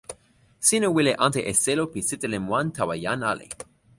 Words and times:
sina 0.67 0.87
wile 0.95 1.11
ante 1.25 1.41
e 1.51 1.53
selo 1.63 1.83
pi 1.93 1.99
sitelen 2.09 2.45
wan 2.51 2.67
tawa 2.75 2.95
jan 3.03 3.21
ali. 3.31 3.47